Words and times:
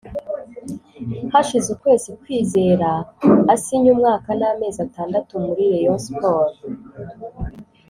Hashize 1.33 1.67
ukwezi 1.75 2.09
Kwizera 2.21 2.89
asinye 3.53 3.89
umwaka 3.95 4.29
n’amezi 4.39 4.79
atandatu 4.87 5.31
muri 5.45 5.63
Rayon 5.73 5.99
Sports 6.05 6.57